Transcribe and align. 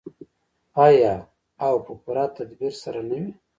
آیا 0.85 1.13
او 1.65 1.73
په 1.85 1.93
پوره 2.01 2.25
تدبیر 2.37 2.73
سره 2.83 3.01
نه 3.09 3.15
وي؟ 3.21 3.31